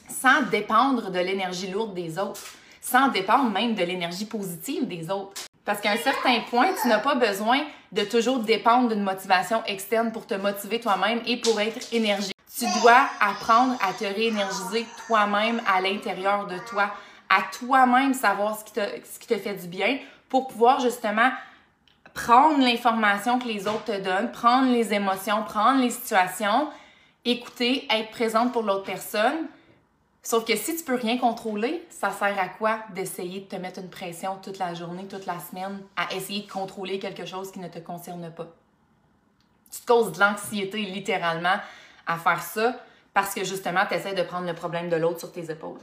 sans 0.08 0.42
dépendre 0.44 1.12
de 1.12 1.20
l'énergie 1.20 1.68
lourde 1.68 1.94
des 1.94 2.18
autres, 2.18 2.42
sans 2.82 3.10
dépendre 3.10 3.50
même 3.50 3.76
de 3.76 3.84
l'énergie 3.84 4.26
positive 4.26 4.88
des 4.88 5.10
autres. 5.10 5.34
Parce 5.66 5.82
qu'à 5.82 5.92
un 5.92 5.98
certain 5.98 6.40
point, 6.50 6.70
tu 6.82 6.88
n'as 6.88 7.00
pas 7.00 7.16
besoin 7.16 7.60
de 7.92 8.04
toujours 8.04 8.40
dépendre 8.40 8.90
d'une 8.90 9.04
motivation 9.04 9.64
externe 9.66 10.12
pour 10.12 10.26
te 10.26 10.34
motiver 10.34 10.80
toi-même 10.80 11.22
et 11.26 11.38
pour 11.38 11.60
être 11.60 11.94
énergique. 11.94 12.34
Tu 12.58 12.66
dois 12.82 13.08
apprendre 13.20 13.78
à 13.82 13.94
te 13.94 14.06
réénergiser 14.06 14.86
toi-même 15.06 15.62
à 15.68 15.82
l'intérieur 15.82 16.48
de 16.48 16.58
toi, 16.70 16.92
à 17.30 17.44
toi-même 17.60 18.14
savoir 18.14 18.58
ce 18.58 18.64
qui, 18.64 18.74
te, 18.74 18.80
ce 18.80 19.20
qui 19.20 19.28
te 19.28 19.38
fait 19.38 19.56
du 19.56 19.68
bien 19.68 20.00
pour 20.30 20.48
pouvoir 20.48 20.80
justement 20.80 21.30
prendre 22.14 22.60
l'information 22.60 23.38
que 23.38 23.48
les 23.48 23.68
autres 23.68 23.86
te 23.86 24.00
donnent, 24.02 24.32
prendre 24.32 24.72
les 24.72 24.94
émotions, 24.94 25.44
prendre 25.44 25.82
les 25.82 25.92
situations, 25.92 26.70
écouter, 27.26 27.86
être 27.92 28.10
présente 28.10 28.54
pour 28.54 28.64
l'autre 28.64 28.86
personne 28.86 29.48
Sauf 30.30 30.44
que 30.44 30.58
si 30.58 30.76
tu 30.76 30.84
peux 30.84 30.96
rien 30.96 31.18
contrôler, 31.18 31.88
ça 31.90 32.12
sert 32.12 32.38
à 32.38 32.50
quoi 32.50 32.80
d'essayer 32.94 33.40
de 33.40 33.46
te 33.46 33.56
mettre 33.56 33.80
une 33.80 33.90
pression 33.90 34.36
toute 34.44 34.60
la 34.60 34.74
journée, 34.74 35.06
toute 35.06 35.26
la 35.26 35.40
semaine, 35.40 35.82
à 35.96 36.14
essayer 36.14 36.42
de 36.42 36.52
contrôler 36.52 37.00
quelque 37.00 37.26
chose 37.26 37.50
qui 37.50 37.60
ne 37.60 37.70
te 37.70 37.80
concerne 37.80 38.30
pas? 38.32 38.48
Tu 39.72 39.80
te 39.80 39.86
causes 39.86 40.12
de 40.12 40.20
l'anxiété 40.20 40.80
littéralement 40.80 41.56
à 42.06 42.18
faire 42.18 42.44
ça 42.44 42.76
parce 43.14 43.34
que 43.34 43.46
justement, 43.46 43.86
tu 43.88 43.96
essaies 43.96 44.16
de 44.16 44.24
prendre 44.24 44.46
le 44.46 44.54
problème 44.54 44.90
de 44.90 44.98
l'autre 44.98 45.20
sur 45.20 45.32
tes 45.32 45.50
épaules. 45.50 45.80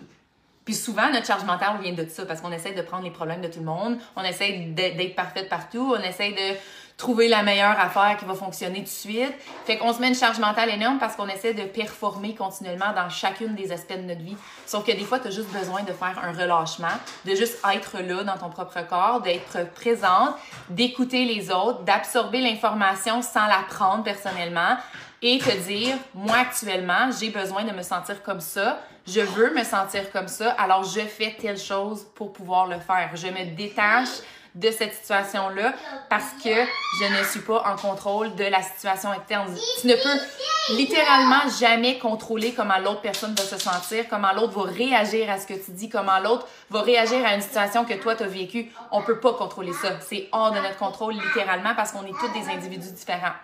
Puis 0.67 0.75
souvent, 0.75 1.11
notre 1.11 1.27
charge 1.27 1.45
mentale 1.45 1.81
vient 1.81 1.95
de 1.95 2.07
ça 2.07 2.27
parce 2.27 2.43
qu'on 2.43 2.53
essaie 2.53 2.73
de 2.73 2.83
prendre 2.83 3.05
les 3.05 3.11
problèmes 3.11 3.41
de 3.41 3.49
tout 3.49 3.61
le 3.61 3.65
monde, 3.65 3.97
on 4.15 4.25
essaie 4.25 4.67
d'être 4.75 5.15
parfaite 5.15 5.49
partout, 5.49 5.95
on 5.99 6.03
essaie 6.03 6.33
de 6.33 6.59
trouver 6.97 7.29
la 7.29 7.43
meilleure 7.43 7.79
affaire 7.79 8.17
qui 8.19 8.25
va 8.25 8.35
fonctionner 8.35 8.79
tout 8.79 8.85
de 8.85 8.89
suite. 8.89 9.35
Fait 9.65 9.79
qu'on 9.79 9.93
se 9.93 10.01
met 10.01 10.09
une 10.09 10.15
charge 10.15 10.39
mentale 10.39 10.71
énorme 10.71 10.99
parce 10.99 11.17
qu'on 11.17 11.29
essaie 11.29 11.53
de 11.53 11.65
performer 11.65 12.35
continuellement 12.35 12.93
dans 12.95 13.09
chacune 13.09 13.55
des 13.55 13.73
aspects 13.73 13.97
de 13.97 14.03
notre 14.03 14.23
vie. 14.23 14.37
Sauf 14.67 14.85
que 14.87 14.93
des 14.93 15.05
fois, 15.05 15.19
tu 15.19 15.29
as 15.29 15.31
juste 15.33 15.51
besoin 15.51 15.83
de 15.83 15.93
faire 15.93 16.21
un 16.23 16.33
relâchement, 16.33 16.95
de 17.25 17.35
juste 17.35 17.59
être 17.73 17.99
là 17.99 18.23
dans 18.23 18.39
ton 18.39 18.49
propre 18.49 18.81
corps, 18.89 19.21
d'être 19.21 19.71
présente, 19.75 20.37
d'écouter 20.69 21.25
les 21.25 21.51
autres, 21.51 21.83
d'absorber 21.83 22.41
l'information 22.41 23.23
sans 23.23 23.47
la 23.47 23.65
prendre 23.69 24.05
personnellement 24.05 24.77
et 25.21 25.39
te 25.39 25.57
dire, 25.67 25.97
moi 26.15 26.37
actuellement, 26.37 27.11
j'ai 27.19 27.31
besoin 27.31 27.65
de 27.65 27.73
me 27.73 27.83
sentir 27.83 28.23
comme 28.23 28.41
ça, 28.41 28.79
je 29.07 29.21
veux 29.21 29.55
me 29.55 29.65
sentir 29.65 30.11
comme 30.13 30.29
ça, 30.29 30.53
alors 30.53 30.85
je 30.85 31.01
fais 31.01 31.35
telle 31.41 31.59
chose 31.59 32.07
pour 32.15 32.33
pouvoir 32.33 32.67
le 32.67 32.79
faire. 32.79 33.11
Je 33.15 33.29
me 33.29 33.57
détache 33.57 34.21
de 34.55 34.71
cette 34.71 34.95
situation-là 34.95 35.73
parce 36.09 36.31
que 36.43 36.55
je 37.01 37.19
ne 37.19 37.25
suis 37.25 37.41
pas 37.41 37.65
en 37.67 37.77
contrôle 37.77 38.35
de 38.37 38.45
la 38.45 38.63
situation 38.63 39.13
externe. 39.13 39.53
Tu 39.81 39.87
ne 39.89 39.95
peux 39.95 40.77
littéralement 40.77 41.49
jamais 41.59 41.99
contrôler 41.99 42.55
comment 42.55 42.79
l'autre 42.79 43.01
personne 43.01 43.35
va 43.35 43.43
se 43.43 43.59
sentir, 43.59 44.09
comment 44.09 44.33
l'autre 44.33 44.59
va 44.59 44.71
réagir 44.71 45.29
à 45.29 45.39
ce 45.39 45.47
que 45.47 45.55
tu 45.55 45.73
dis, 45.73 45.89
comment 45.89 46.19
l'autre 46.21 46.47
va 46.71 46.83
réagir 46.83 47.25
à 47.27 47.35
une 47.35 47.41
situation 47.41 47.85
que 47.85 47.95
toi 47.95 48.15
tu 48.15 48.23
as 48.23 48.29
vécue. 48.29 48.71
On 48.93 49.03
peut 49.03 49.19
pas 49.19 49.33
contrôler 49.35 49.73
ça. 49.73 49.99
C'est 50.01 50.29
hors 50.31 50.53
de 50.53 50.61
notre 50.61 50.77
contrôle 50.77 51.15
littéralement 51.15 51.75
parce 51.75 51.91
qu'on 51.91 52.07
est 52.07 52.19
tous 52.19 52.33
des 52.33 52.49
individus 52.49 52.93
différents. 52.93 53.35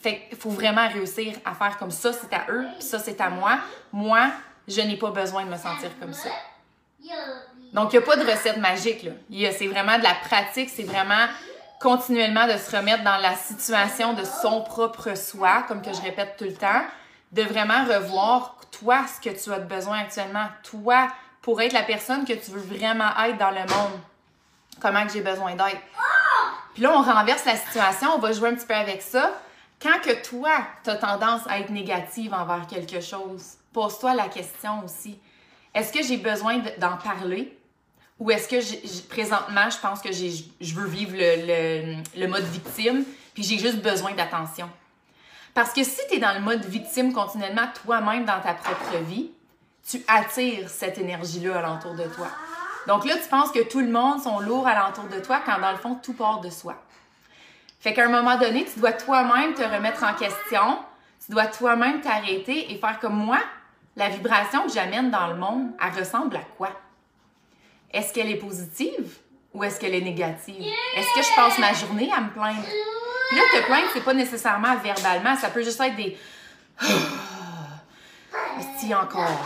Fait 0.00 0.26
qu'il 0.28 0.38
faut 0.38 0.50
vraiment 0.50 0.88
réussir 0.88 1.36
à 1.44 1.54
faire 1.54 1.76
comme 1.76 1.90
ça, 1.90 2.12
c'est 2.12 2.32
à 2.34 2.46
eux, 2.50 2.66
puis 2.78 2.86
ça, 2.86 2.98
c'est 2.98 3.20
à 3.20 3.28
moi. 3.28 3.58
Moi, 3.92 4.30
je 4.66 4.80
n'ai 4.80 4.96
pas 4.96 5.10
besoin 5.10 5.44
de 5.44 5.50
me 5.50 5.56
sentir 5.56 5.90
comme 6.00 6.14
ça. 6.14 6.30
Donc, 7.72 7.92
il 7.92 7.98
n'y 7.98 8.04
a 8.04 8.06
pas 8.06 8.16
de 8.16 8.28
recette 8.28 8.56
magique. 8.56 9.06
C'est 9.30 9.66
vraiment 9.66 9.98
de 9.98 10.02
la 10.02 10.14
pratique, 10.14 10.70
c'est 10.70 10.84
vraiment 10.84 11.26
continuellement 11.80 12.46
de 12.46 12.58
se 12.58 12.76
remettre 12.76 13.04
dans 13.04 13.16
la 13.16 13.34
situation 13.34 14.12
de 14.12 14.22
son 14.24 14.62
propre 14.62 15.16
soi, 15.16 15.64
comme 15.66 15.80
que 15.80 15.92
je 15.92 16.02
répète 16.02 16.36
tout 16.36 16.44
le 16.44 16.54
temps, 16.54 16.82
de 17.32 17.42
vraiment 17.42 17.84
revoir 17.84 18.56
toi 18.70 19.04
ce 19.06 19.20
que 19.28 19.34
tu 19.34 19.52
as 19.52 19.58
besoin 19.58 20.00
actuellement, 20.00 20.46
toi 20.62 21.08
pour 21.42 21.60
être 21.62 21.72
la 21.72 21.82
personne 21.82 22.24
que 22.24 22.34
tu 22.34 22.50
veux 22.50 22.60
vraiment 22.60 23.10
être 23.24 23.38
dans 23.38 23.50
le 23.50 23.60
monde. 23.60 23.98
Comment 24.80 25.06
que 25.06 25.12
j'ai 25.12 25.22
besoin 25.22 25.52
d'être. 25.52 25.80
Puis 26.74 26.82
là, 26.82 26.92
on 26.92 27.02
renverse 27.02 27.44
la 27.44 27.56
situation, 27.56 28.10
on 28.14 28.18
va 28.18 28.32
jouer 28.32 28.50
un 28.50 28.54
petit 28.54 28.66
peu 28.66 28.74
avec 28.74 29.00
ça. 29.00 29.32
Quand 29.80 30.00
que 30.02 30.22
toi, 30.22 30.50
tu 30.84 30.90
as 30.90 30.96
tendance 30.96 31.42
à 31.48 31.58
être 31.60 31.70
négative 31.70 32.34
envers 32.34 32.66
quelque 32.66 33.00
chose, 33.00 33.54
pose-toi 33.72 34.14
la 34.14 34.28
question 34.28 34.84
aussi. 34.84 35.18
Est-ce 35.74 35.92
que 35.92 36.02
j'ai 36.02 36.18
besoin 36.18 36.60
d'en 36.78 36.96
parler? 36.98 37.56
Ou 38.20 38.30
est-ce 38.30 38.48
que 38.48 39.08
présentement, 39.08 39.70
je 39.70 39.78
pense 39.78 40.00
que 40.02 40.12
je 40.12 40.74
veux 40.74 40.86
vivre 40.86 41.14
le, 41.16 42.26
mode 42.26 42.44
victime, 42.44 43.02
puis 43.32 43.42
j'ai 43.42 43.58
juste 43.58 43.78
besoin 43.78 44.12
d'attention? 44.12 44.68
Parce 45.54 45.72
que 45.72 45.82
si 45.82 46.00
tu 46.08 46.16
es 46.16 46.18
dans 46.18 46.34
le 46.34 46.40
mode 46.40 46.64
victime 46.66 47.14
continuellement 47.14 47.66
toi-même 47.82 48.26
dans 48.26 48.40
ta 48.40 48.52
propre 48.52 48.98
vie, 48.98 49.30
tu 49.88 50.02
attires 50.06 50.68
cette 50.68 50.98
énergie-là 50.98 51.58
alentour 51.58 51.94
de 51.94 52.04
toi. 52.04 52.28
Donc 52.86 53.06
là, 53.06 53.14
tu 53.16 53.28
penses 53.28 53.50
que 53.50 53.66
tout 53.68 53.80
le 53.80 53.90
monde 53.90 54.20
sont 54.20 54.38
lourds 54.38 54.68
alentour 54.68 55.04
de 55.04 55.18
toi 55.18 55.40
quand 55.44 55.58
dans 55.58 55.72
le 55.72 55.78
fond, 55.78 55.96
tout 55.96 56.12
part 56.12 56.40
de 56.40 56.50
soi. 56.50 56.76
Fait 57.80 57.94
qu'à 57.94 58.04
un 58.04 58.08
moment 58.08 58.36
donné, 58.36 58.66
tu 58.66 58.80
dois 58.80 58.92
toi-même 58.92 59.54
te 59.54 59.62
remettre 59.62 60.04
en 60.04 60.12
question, 60.12 60.78
tu 61.24 61.32
dois 61.32 61.46
toi-même 61.46 62.02
t'arrêter 62.02 62.70
et 62.70 62.76
faire 62.76 63.00
comme 63.00 63.16
moi. 63.16 63.38
La 63.96 64.10
vibration 64.10 64.64
que 64.66 64.72
j'amène 64.72 65.10
dans 65.10 65.28
le 65.28 65.36
monde, 65.36 65.70
elle 65.80 65.98
ressemble 65.98 66.36
à 66.36 66.42
quoi? 66.56 66.70
Est-ce 67.92 68.12
qu'elle 68.12 68.30
est 68.30 68.36
positive 68.36 69.18
ou 69.52 69.64
est-ce 69.64 69.80
qu'elle 69.80 69.94
est 69.94 70.00
négative? 70.00 70.62
Est-ce 70.96 71.14
que 71.14 71.22
je 71.22 71.34
passe 71.34 71.58
ma 71.58 71.72
journée 71.72 72.10
à 72.16 72.20
me 72.20 72.30
plaindre? 72.30 72.62
Puis 72.62 73.38
là, 73.38 73.42
te 73.52 73.66
plaindre, 73.66 73.86
c'est 73.92 74.04
pas 74.04 74.14
nécessairement 74.14 74.76
verbalement, 74.76 75.36
ça 75.36 75.48
peut 75.48 75.62
juste 75.62 75.80
être 75.80 75.96
des. 75.96 76.16
Si 78.78 78.94
encore. 78.94 79.44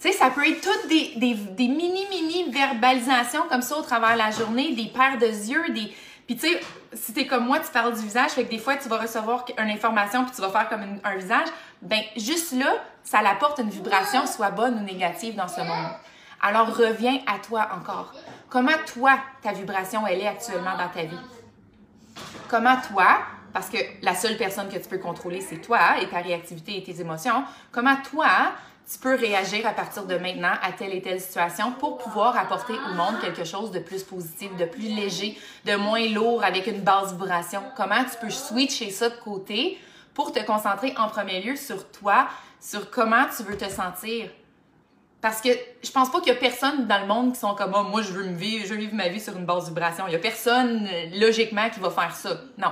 Tu 0.00 0.10
sais, 0.10 0.12
ça 0.12 0.30
peut 0.30 0.46
être 0.46 0.60
toutes 0.60 0.88
des, 0.88 1.14
des, 1.16 1.34
des 1.34 1.68
mini-mini 1.68 2.50
verbalisations 2.50 3.44
comme 3.48 3.62
ça 3.62 3.76
au 3.78 3.82
travers 3.82 4.12
de 4.12 4.18
la 4.18 4.30
journée, 4.30 4.74
des 4.74 4.86
paires 4.86 5.18
de 5.18 5.26
yeux, 5.26 5.68
des. 5.70 5.92
Puis 6.26 6.36
tu 6.36 6.48
sais, 6.48 6.60
si 6.92 7.12
t'es 7.12 7.26
comme 7.26 7.46
moi, 7.46 7.60
tu 7.60 7.70
parles 7.70 7.94
du 7.94 8.02
visage, 8.02 8.32
fait 8.32 8.44
que 8.44 8.50
des 8.50 8.58
fois, 8.58 8.76
tu 8.76 8.88
vas 8.88 8.98
recevoir 8.98 9.44
une 9.58 9.70
information 9.70 10.24
puis 10.24 10.34
tu 10.34 10.40
vas 10.40 10.50
faire 10.50 10.68
comme 10.68 10.98
un 11.02 11.16
visage. 11.16 11.48
Ben, 11.82 12.00
juste 12.16 12.52
là, 12.52 12.74
ça 13.04 13.22
l'apporte 13.22 13.58
une 13.58 13.70
vibration, 13.70 14.26
soit 14.26 14.50
bonne 14.50 14.78
ou 14.78 14.82
négative 14.82 15.34
dans 15.36 15.48
ce 15.48 15.60
monde. 15.60 15.92
Alors, 16.42 16.76
reviens 16.76 17.18
à 17.26 17.38
toi 17.38 17.68
encore. 17.76 18.12
Comment 18.48 18.76
toi, 18.92 19.18
ta 19.42 19.52
vibration, 19.52 20.06
elle 20.06 20.20
est 20.20 20.28
actuellement 20.28 20.76
dans 20.76 20.88
ta 20.88 21.02
vie? 21.02 21.18
Comment 22.48 22.76
toi, 22.88 23.18
parce 23.52 23.68
que 23.68 23.78
la 24.02 24.14
seule 24.14 24.36
personne 24.36 24.68
que 24.68 24.78
tu 24.78 24.88
peux 24.88 24.98
contrôler, 24.98 25.40
c'est 25.40 25.60
toi 25.60 25.98
et 26.00 26.08
ta 26.08 26.18
réactivité 26.18 26.76
et 26.76 26.82
tes 26.82 27.00
émotions, 27.00 27.44
comment 27.72 27.96
toi, 28.10 28.52
tu 28.88 28.98
peux 28.98 29.16
réagir 29.16 29.66
à 29.66 29.72
partir 29.72 30.04
de 30.04 30.16
maintenant 30.16 30.52
à 30.62 30.70
telle 30.70 30.94
et 30.94 31.02
telle 31.02 31.20
situation 31.20 31.72
pour 31.72 31.98
pouvoir 31.98 32.38
apporter 32.38 32.74
au 32.74 32.94
monde 32.94 33.18
quelque 33.20 33.44
chose 33.44 33.72
de 33.72 33.80
plus 33.80 34.04
positif, 34.04 34.54
de 34.56 34.64
plus 34.64 34.94
léger, 34.94 35.36
de 35.64 35.74
moins 35.74 36.08
lourd 36.08 36.44
avec 36.44 36.68
une 36.68 36.82
basse 36.82 37.12
vibration? 37.12 37.62
Comment 37.76 38.04
tu 38.04 38.16
peux 38.20 38.30
switcher 38.30 38.90
ça 38.90 39.08
de 39.08 39.16
côté 39.16 39.80
pour 40.14 40.32
te 40.32 40.38
concentrer 40.44 40.94
en 40.96 41.08
premier 41.08 41.42
lieu 41.42 41.56
sur 41.56 41.90
toi, 41.90 42.28
sur 42.60 42.88
comment 42.90 43.24
tu 43.36 43.42
veux 43.42 43.56
te 43.56 43.68
sentir? 43.68 44.30
Parce 45.26 45.40
que 45.40 45.48
je 45.82 45.90
pense 45.90 46.12
pas 46.12 46.20
qu'il 46.20 46.32
y 46.32 46.36
a 46.36 46.38
personne 46.38 46.86
dans 46.86 47.00
le 47.00 47.06
monde 47.08 47.32
qui 47.32 47.40
sont 47.40 47.56
comme 47.56 47.72
oh, 47.74 47.82
moi 47.82 48.00
je 48.00 48.12
veux 48.12 48.22
me 48.22 48.36
vivre, 48.36 48.64
je 48.64 48.74
veux 48.74 48.92
ma 48.92 49.08
vie 49.08 49.20
sur 49.20 49.36
une 49.36 49.44
basse 49.44 49.66
vibration. 49.66 50.04
Il 50.06 50.12
y 50.12 50.14
a 50.14 50.20
personne 50.20 50.88
logiquement 51.18 51.68
qui 51.68 51.80
va 51.80 51.90
faire 51.90 52.14
ça. 52.14 52.42
Non. 52.56 52.68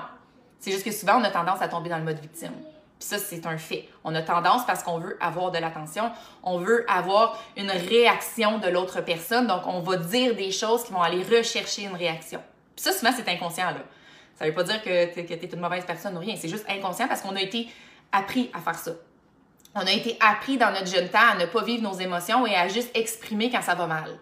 C'est 0.61 0.71
juste 0.71 0.85
que 0.85 0.93
souvent 0.93 1.21
on 1.21 1.25
a 1.25 1.31
tendance 1.31 1.61
à 1.63 1.67
tomber 1.67 1.91
dans 1.91 1.99
le 1.99 2.05
mode 2.05 2.21
victime. 2.21 2.53
Puis 2.53 3.09
ça, 3.09 3.19
c'est 3.19 3.45
un 3.45 3.59
fait. 3.59 3.89
On 4.05 4.15
a 4.15 4.23
tendance 4.23 4.65
parce 4.67 4.85
qu'on 4.85 5.01
veut 5.01 5.19
avoir 5.21 5.51
de 5.51 5.59
l'attention, 5.59 6.13
on 6.45 6.59
veut 6.59 6.89
avoir 6.89 7.43
une 7.57 7.73
réaction 7.73 8.59
de 8.61 8.69
l'autre 8.69 9.01
personne, 9.01 9.49
donc 9.49 9.63
on 9.67 9.81
va 9.81 9.97
dire 9.97 10.37
des 10.37 10.53
choses 10.53 10.85
qui 10.85 10.93
vont 10.93 11.03
aller 11.03 11.25
rechercher 11.25 11.83
une 11.83 11.97
réaction. 11.97 12.41
Puis 12.77 12.85
ça, 12.85 12.93
souvent, 12.93 13.11
c'est 13.17 13.29
inconscient, 13.29 13.71
là. 13.71 13.81
Ça 14.37 14.47
veut 14.47 14.55
pas 14.55 14.63
dire 14.63 14.81
que 14.81 15.13
tu 15.13 15.19
es, 15.19 15.51
une 15.53 15.61
mauvaise 15.61 15.85
personne 15.85 16.17
ou 16.17 16.21
rien, 16.21 16.37
c'est 16.37 16.49
juste 16.49 16.67
inconscient 16.69 17.09
parce 17.09 17.21
qu'on 17.21 17.35
a 17.35 17.43
été 17.43 17.67
appris 18.13 18.49
à 18.55 18.61
faire 18.61 18.79
ça. 18.79 18.93
On 19.75 19.81
a 19.81 19.93
été 19.93 20.17
appris 20.21 20.57
dans 20.57 20.71
notre 20.71 20.87
jeune 20.87 21.09
temps 21.09 21.31
à 21.33 21.37
ne 21.37 21.47
pas 21.47 21.63
vivre 21.63 21.83
nos 21.83 21.99
émotions 21.99 22.47
et 22.47 22.55
à 22.55 22.69
juste 22.69 22.97
exprimer 22.97 23.51
quand 23.51 23.63
ça 23.63 23.75
va 23.75 23.87
mal. 23.87 24.19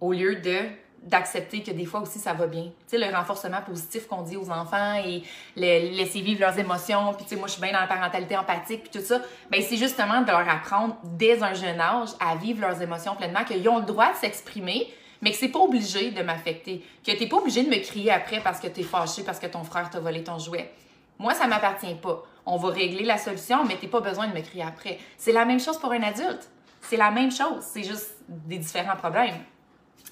Au 0.00 0.12
lieu 0.12 0.36
de 0.36 0.58
d'accepter 1.02 1.62
que 1.62 1.70
des 1.70 1.84
fois 1.84 2.00
aussi 2.00 2.18
ça 2.18 2.32
va 2.32 2.46
bien. 2.46 2.64
Tu 2.64 2.72
sais, 2.88 2.98
le 2.98 3.14
renforcement 3.14 3.62
positif 3.62 4.08
qu'on 4.08 4.22
dit 4.22 4.36
aux 4.36 4.50
enfants 4.50 4.94
et 5.04 5.22
laisser 5.54 6.20
vivre 6.20 6.40
leurs 6.40 6.58
émotions, 6.58 7.14
puis 7.14 7.24
tu 7.24 7.30
sais, 7.30 7.36
moi 7.36 7.46
je 7.46 7.52
suis 7.52 7.62
bien 7.62 7.72
dans 7.72 7.80
la 7.80 7.86
parentalité 7.86 8.36
empathique, 8.36 8.82
puis 8.82 9.00
tout 9.00 9.06
ça, 9.06 9.20
ben 9.50 9.62
c'est 9.62 9.76
justement 9.76 10.22
de 10.22 10.26
leur 10.26 10.48
apprendre 10.48 10.96
dès 11.04 11.42
un 11.44 11.54
jeune 11.54 11.80
âge 11.80 12.08
à 12.18 12.34
vivre 12.34 12.60
leurs 12.60 12.82
émotions 12.82 13.14
pleinement, 13.14 13.44
qu'ils 13.44 13.68
ont 13.68 13.78
le 13.78 13.84
droit 13.84 14.12
de 14.12 14.16
s'exprimer, 14.16 14.92
mais 15.22 15.30
que 15.30 15.36
c'est 15.36 15.48
pas 15.48 15.60
obligé 15.60 16.10
de 16.10 16.22
m'affecter, 16.22 16.84
que 17.06 17.12
t'es 17.12 17.26
pas 17.28 17.36
obligé 17.36 17.62
de 17.62 17.70
me 17.70 17.80
crier 17.80 18.10
après 18.10 18.40
parce 18.40 18.58
que 18.58 18.66
t'es 18.66 18.82
fâché, 18.82 19.22
parce 19.22 19.38
que 19.38 19.46
ton 19.46 19.62
frère 19.62 19.88
t'a 19.90 20.00
volé 20.00 20.24
ton 20.24 20.38
jouet. 20.38 20.72
Moi, 21.18 21.34
ça 21.34 21.46
m'appartient 21.46 21.94
pas. 21.94 22.22
On 22.46 22.56
va 22.56 22.68
régler 22.68 23.04
la 23.04 23.18
solution, 23.18 23.64
mais 23.64 23.76
t'es 23.76 23.88
pas 23.88 24.00
besoin 24.00 24.28
de 24.28 24.32
me 24.32 24.40
crier 24.40 24.62
après. 24.62 24.98
C'est 25.18 25.32
la 25.32 25.44
même 25.44 25.60
chose 25.60 25.78
pour 25.78 25.92
un 25.92 26.02
adulte. 26.02 26.48
C'est 26.80 26.96
la 26.96 27.10
même 27.10 27.32
chose. 27.32 27.64
C'est 27.72 27.82
juste 27.82 28.14
des 28.28 28.58
différents 28.58 28.96
problèmes. 28.96 29.34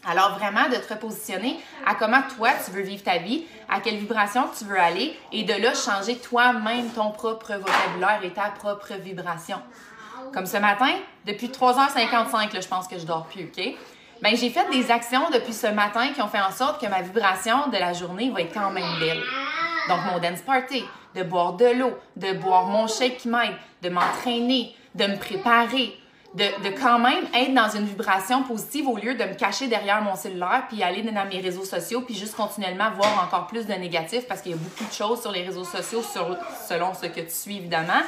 Alors 0.07 0.37
vraiment 0.37 0.69
de 0.69 0.77
te 0.77 0.93
repositionner 0.93 1.59
à 1.87 1.95
comment 1.95 2.21
toi 2.37 2.51
tu 2.65 2.73
veux 2.73 2.83
vivre 2.83 3.03
ta 3.03 3.19
vie, 3.19 3.47
à 3.71 3.81
quelle 3.81 3.97
vibration 3.97 4.43
tu 4.57 4.65
veux 4.65 4.79
aller 4.79 5.19
et 5.33 5.45
de 5.45 5.55
là 5.55 5.73
changer 5.73 6.19
toi-même 6.19 6.91
ton 6.91 7.11
propre 7.11 7.55
vocabulaire 7.55 8.21
et 8.23 8.31
ta 8.31 8.51
propre 8.51 8.93
vibration. 8.95 9.59
Comme 10.33 10.47
ce 10.47 10.57
matin, 10.59 10.91
depuis 11.25 11.49
3h55, 11.49 12.53
là, 12.53 12.61
je 12.61 12.69
pense 12.69 12.89
que 12.89 12.99
je 12.99 13.07
dors 13.07 13.27
plus, 13.27 13.45
OK? 13.45 13.77
Bien, 14.23 14.35
j'ai 14.35 14.51
fait 14.51 14.69
des 14.71 14.91
actions 14.91 15.31
depuis 15.31 15.53
ce 15.53 15.69
matin 15.69 16.09
qui 16.15 16.21
ont 16.23 16.29
fait 16.29 16.41
en 16.41 16.51
sorte 16.51 16.81
que 16.81 16.87
ma 16.89 17.03
vibration 17.03 17.69
de 17.69 17.77
la 17.77 17.93
journée 17.93 18.31
va 18.31 18.41
être 18.41 18.53
quand 18.53 18.71
même 18.71 18.99
belle. 18.99 19.23
Donc, 19.89 19.99
mon 20.11 20.19
dance 20.19 20.41
party, 20.43 20.85
de 21.15 21.23
boire 21.23 21.55
de 21.55 21.67
l'eau, 21.67 21.93
de 22.17 22.33
boire 22.33 22.67
mon 22.67 22.87
shake 22.87 23.19
qui 23.19 23.29
m'aide, 23.29 23.55
de 23.83 23.89
m'entraîner, 23.89 24.75
de 24.95 25.07
me 25.07 25.17
préparer, 25.17 25.97
de, 26.35 26.71
quand 26.71 26.99
même 26.99 27.25
être 27.33 27.55
dans 27.55 27.69
une 27.69 27.85
vibration 27.85 28.43
positive 28.43 28.89
au 28.89 28.97
lieu 28.97 29.15
de 29.15 29.25
me 29.25 29.35
cacher 29.35 29.69
derrière 29.69 30.03
mon 30.03 30.17
cellulaire 30.17 30.65
puis 30.69 30.83
aller 30.83 31.03
dans 31.03 31.25
mes 31.27 31.41
réseaux 31.41 31.65
sociaux 31.65 32.01
puis 32.01 32.15
juste 32.15 32.35
continuellement 32.35 32.91
voir 32.91 33.25
encore 33.25 33.47
plus 33.47 33.67
de 33.67 33.73
négatifs 33.75 34.27
parce 34.27 34.41
qu'il 34.41 34.53
y 34.53 34.55
a 34.55 34.59
beaucoup 34.59 34.85
de 34.85 34.93
choses 34.93 35.21
sur 35.21 35.31
les 35.31 35.43
réseaux 35.45 35.65
sociaux 35.65 36.03
selon 36.03 36.93
ce 36.95 37.07
que 37.07 37.21
tu 37.21 37.31
suis 37.31 37.57
évidemment. 37.59 38.03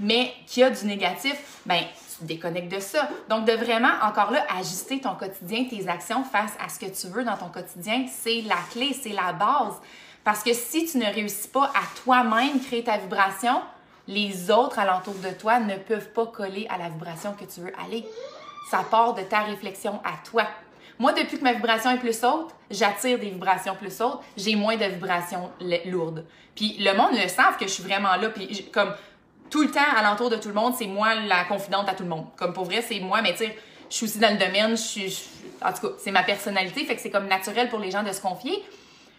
Mais 0.00 0.32
qui 0.46 0.62
a 0.62 0.70
du 0.70 0.84
négatif 0.86 1.60
ben 1.64 1.80
tu 1.80 2.18
te 2.18 2.24
déconnectes 2.24 2.72
de 2.72 2.80
ça. 2.80 3.08
Donc 3.28 3.46
de 3.46 3.52
vraiment 3.52 3.92
encore 4.02 4.32
là 4.32 4.44
ajuster 4.58 5.00
ton 5.00 5.14
quotidien 5.14 5.64
tes 5.64 5.88
actions 5.88 6.24
face 6.24 6.52
à 6.62 6.68
ce 6.68 6.78
que 6.78 6.90
tu 6.90 7.06
veux 7.06 7.24
dans 7.24 7.36
ton 7.36 7.48
quotidien 7.48 8.04
c'est 8.10 8.42
la 8.42 8.56
clé 8.70 8.94
c'est 9.00 9.12
la 9.12 9.32
base 9.32 9.80
parce 10.24 10.42
que 10.42 10.52
si 10.52 10.86
tu 10.86 10.98
ne 10.98 11.06
réussis 11.06 11.48
pas 11.48 11.64
à 11.74 11.82
toi-même 12.04 12.60
créer 12.60 12.84
ta 12.84 12.96
vibration 12.96 13.60
les 14.08 14.50
autres 14.50 14.78
alentour 14.78 15.14
de 15.14 15.30
toi 15.30 15.60
ne 15.60 15.76
peuvent 15.76 16.10
pas 16.10 16.26
coller 16.26 16.66
à 16.68 16.78
la 16.78 16.88
vibration 16.88 17.34
que 17.34 17.44
tu 17.44 17.60
veux 17.60 17.72
aller. 17.84 18.04
Ça 18.70 18.84
part 18.90 19.14
de 19.14 19.22
ta 19.22 19.40
réflexion 19.40 20.00
à 20.04 20.14
toi. 20.28 20.46
Moi, 20.98 21.12
depuis 21.12 21.38
que 21.38 21.44
ma 21.44 21.52
vibration 21.52 21.90
est 21.90 21.98
plus 21.98 22.22
haute, 22.24 22.50
j'attire 22.70 23.18
des 23.18 23.30
vibrations 23.30 23.74
plus 23.74 24.00
hautes, 24.00 24.20
j'ai 24.36 24.54
moins 24.54 24.76
de 24.76 24.84
vibrations 24.84 25.50
lourdes. 25.86 26.24
Puis 26.54 26.76
le 26.78 26.94
monde 26.94 27.12
le 27.12 27.28
savent 27.28 27.56
que 27.56 27.66
je 27.66 27.72
suis 27.72 27.82
vraiment 27.82 28.14
là, 28.16 28.28
puis 28.28 28.68
comme 28.72 28.94
tout 29.50 29.62
le 29.62 29.70
temps 29.70 29.80
alentour 29.96 30.30
de 30.30 30.36
tout 30.36 30.48
le 30.48 30.54
monde, 30.54 30.74
c'est 30.76 30.86
moi 30.86 31.14
la 31.14 31.44
confidente 31.44 31.88
à 31.88 31.94
tout 31.94 32.02
le 32.02 32.08
monde. 32.08 32.26
Comme 32.36 32.52
pour 32.52 32.64
vrai, 32.64 32.82
c'est 32.82 33.00
moi, 33.00 33.22
mais 33.22 33.34
tu 33.34 33.44
je 33.90 33.96
suis 33.96 34.06
aussi 34.06 34.18
dans 34.18 34.32
le 34.32 34.38
domaine, 34.38 34.74
en 34.74 35.72
tout 35.72 35.88
cas, 35.88 35.94
c'est 35.98 36.12
ma 36.12 36.22
personnalité, 36.22 36.86
fait 36.86 36.96
que 36.96 37.02
c'est 37.02 37.10
comme 37.10 37.26
naturel 37.26 37.68
pour 37.68 37.78
les 37.78 37.90
gens 37.90 38.02
de 38.02 38.10
se 38.10 38.22
confier. 38.22 38.64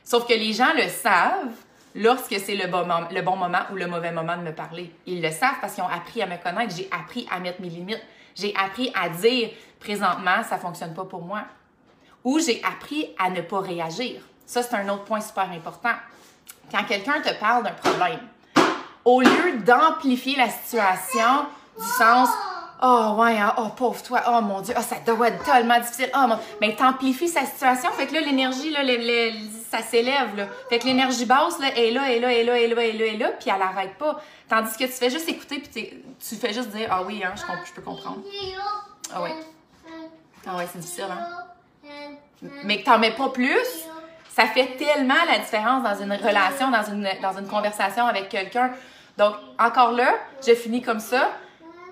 Sauf 0.04 0.28
que 0.28 0.34
les 0.34 0.54
gens 0.54 0.74
le 0.76 0.88
savent, 0.90 1.54
lorsque 1.96 2.40
c'est 2.40 2.56
le 2.56 2.68
bon, 2.68 2.86
le 3.12 3.22
bon 3.22 3.36
moment 3.36 3.62
ou 3.72 3.76
le 3.76 3.88
mauvais 3.88 4.12
moment 4.12 4.38
de 4.38 4.42
me 4.42 4.54
parler. 4.54 4.94
Ils 5.06 5.22
le 5.22 5.32
savent 5.32 5.56
parce 5.62 5.74
qu'ils 5.74 5.84
ont 5.84 5.88
appris 5.88 6.22
à 6.22 6.28
me 6.28 6.38
connaître. 6.38 6.76
J'ai 6.76 6.90
appris 6.92 7.28
à 7.32 7.40
mettre 7.40 7.62
mes 7.62 7.70
limites. 7.70 8.04
J'ai 8.36 8.54
appris 8.56 8.92
à 9.00 9.10
dire 9.10 9.50
présentement, 9.80 10.44
ça 10.48 10.58
fonctionne 10.58 10.94
pas 10.94 11.06
pour 11.06 11.22
moi. 11.22 11.44
Ou 12.24 12.40
j'ai 12.40 12.62
appris 12.64 13.10
à 13.20 13.30
ne 13.30 13.42
pas 13.42 13.60
réagir. 13.60 14.22
Ça, 14.46 14.64
c'est 14.64 14.76
un 14.76 14.90
autre 14.90 15.04
point 15.04 15.22
super 15.22 15.50
important. 15.52 15.94
Quand 16.72 16.84
quelqu'un 16.86 17.22
te 17.22 17.34
parle 17.40 17.64
d'un 17.64 17.72
problème, 17.72 18.20
au 19.06 19.22
lieu 19.22 19.58
d'amplifier 19.66 20.36
la 20.38 20.50
situation 20.50 21.46
du 21.78 21.86
sens 21.86 22.30
Oh, 22.86 23.16
ouais, 23.18 23.38
hein, 23.40 23.54
oh, 23.58 23.70
pauvre 23.78 24.04
toi, 24.04 24.22
oh 24.28 24.42
mon 24.42 24.60
Dieu, 24.60 24.74
oh, 24.78 24.82
ça 24.82 24.98
doit 25.06 25.30
être 25.30 25.42
tellement 25.46 25.80
difficile. 25.80 26.10
Oh, 26.14 26.26
mon... 26.28 26.38
Mais 26.60 26.76
t'amplifies 26.76 27.30
sa 27.30 27.46
situation, 27.46 27.90
fait 27.92 28.08
que 28.08 28.14
là, 28.14 28.20
l'énergie, 28.20 28.72
là, 28.72 28.84
ça 29.74 29.82
s'élève, 29.82 30.36
là. 30.36 30.48
Fait 30.70 30.78
que 30.78 30.86
l'énergie 30.86 31.26
basse, 31.26 31.58
là, 31.60 31.76
est 31.76 31.90
là, 31.90 32.12
est 32.12 32.20
là, 32.20 32.32
est 32.32 32.44
là, 32.44 32.60
est 32.60 32.68
là, 32.68 32.84
est 32.84 32.94
là, 32.94 33.06
est 33.06 33.18
là, 33.18 33.30
puis 33.30 33.50
elle 33.50 33.62
arrête 33.62 33.96
pas. 33.96 34.22
Tandis 34.48 34.78
que 34.78 34.84
tu 34.84 34.92
fais 34.92 35.10
juste 35.10 35.28
écouter, 35.28 35.60
puis 35.60 36.04
tu 36.20 36.36
fais 36.36 36.54
juste 36.54 36.70
dire, 36.70 36.90
ah 36.92 37.02
oui, 37.02 37.24
hein, 37.24 37.34
je, 37.36 37.74
peux 37.74 37.82
comprendre. 37.82 38.22
Ah 39.12 39.24
ouais. 39.24 39.34
Ah 40.46 40.58
ouais, 40.58 40.68
c'est 40.72 40.80
difficile, 40.80 41.08
hein. 41.10 42.50
Mais 42.66 42.82
que 42.82 42.86
t'en 42.86 43.00
mets 43.00 43.16
pas 43.16 43.30
plus, 43.30 43.88
ça 44.30 44.46
fait 44.46 44.78
tellement 44.78 45.24
la 45.28 45.40
différence 45.40 45.82
dans 45.82 46.04
une 46.04 46.14
relation, 46.14 46.70
dans 46.70 46.84
une, 46.84 47.10
dans 47.22 47.38
une 47.38 47.48
conversation 47.48 48.06
avec 48.06 48.30
quelqu'un. 48.30 48.72
Donc, 49.18 49.36
encore 49.58 49.94
là, 49.94 50.14
je 50.46 50.54
finis 50.54 50.82
comme 50.84 51.00
ça 51.00 51.32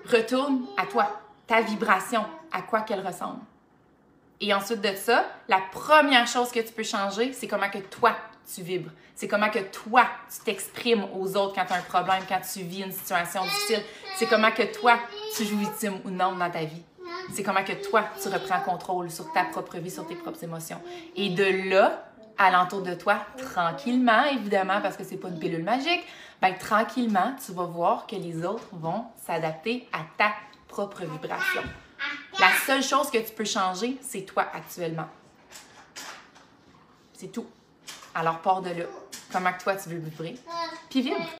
retourne 0.06 0.66
à 0.76 0.86
toi, 0.86 1.20
ta 1.46 1.60
vibration, 1.60 2.24
à 2.52 2.62
quoi 2.62 2.82
qu'elle 2.82 3.04
ressemble. 3.04 3.40
Et 4.42 4.52
ensuite 4.52 4.80
de 4.80 4.94
ça, 4.96 5.24
la 5.48 5.60
première 5.70 6.26
chose 6.26 6.50
que 6.50 6.58
tu 6.58 6.72
peux 6.72 6.82
changer, 6.82 7.32
c'est 7.32 7.46
comment 7.46 7.70
que 7.70 7.78
toi, 7.78 8.16
tu 8.52 8.62
vibres. 8.62 8.90
C'est 9.14 9.28
comment 9.28 9.48
que 9.48 9.60
toi, 9.60 10.04
tu 10.28 10.40
t'exprimes 10.44 11.04
aux 11.14 11.36
autres 11.36 11.54
quand 11.54 11.64
tu 11.64 11.72
as 11.72 11.76
un 11.76 11.82
problème, 11.82 12.24
quand 12.28 12.40
tu 12.40 12.62
vis 12.62 12.82
une 12.82 12.90
situation 12.90 13.44
difficile. 13.44 13.84
C'est 14.16 14.26
comment 14.26 14.50
que 14.50 14.64
toi, 14.64 14.98
tu 15.36 15.44
joues 15.44 15.58
victime 15.58 16.00
ou 16.04 16.10
non 16.10 16.32
dans 16.34 16.50
ta 16.50 16.64
vie. 16.64 16.82
C'est 17.32 17.44
comment 17.44 17.62
que 17.62 17.88
toi, 17.88 18.04
tu 18.20 18.28
reprends 18.28 18.60
contrôle 18.62 19.12
sur 19.12 19.32
ta 19.32 19.44
propre 19.44 19.76
vie, 19.78 19.92
sur 19.92 20.08
tes 20.08 20.16
propres 20.16 20.42
émotions. 20.42 20.80
Et 21.14 21.30
de 21.30 21.70
là, 21.70 22.04
alentour 22.36 22.82
de 22.82 22.94
toi, 22.94 23.18
tranquillement, 23.36 24.24
évidemment, 24.24 24.80
parce 24.80 24.96
que 24.96 25.04
c'est 25.04 25.18
pas 25.18 25.28
une 25.28 25.38
pilule 25.38 25.62
magique, 25.62 26.04
ben, 26.40 26.58
tranquillement, 26.58 27.36
tu 27.46 27.52
vas 27.52 27.66
voir 27.66 28.08
que 28.08 28.16
les 28.16 28.44
autres 28.44 28.66
vont 28.72 29.04
s'adapter 29.24 29.88
à 29.92 30.00
ta 30.18 30.32
propre 30.66 31.04
vibration. 31.04 31.62
La 32.38 32.52
seule 32.66 32.82
chose 32.82 33.10
que 33.10 33.18
tu 33.18 33.32
peux 33.32 33.44
changer, 33.44 33.98
c'est 34.00 34.22
toi 34.22 34.46
actuellement. 34.52 35.08
C'est 37.14 37.28
tout. 37.30 37.46
Alors, 38.14 38.40
pars 38.40 38.62
de 38.62 38.70
là. 38.70 38.84
Comment 39.30 39.52
toi, 39.62 39.76
tu 39.76 39.88
veux 39.88 39.98
vibrer? 39.98 40.36
Puis 40.90 41.02
vibre. 41.02 41.26